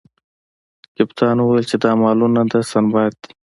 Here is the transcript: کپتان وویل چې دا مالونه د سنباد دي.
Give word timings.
کپتان 0.95 1.37
وویل 1.39 1.65
چې 1.71 1.75
دا 1.83 1.91
مالونه 2.01 2.41
د 2.51 2.53
سنباد 2.71 3.13
دي. 3.21 3.31